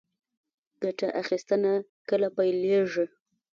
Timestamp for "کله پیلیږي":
2.09-3.05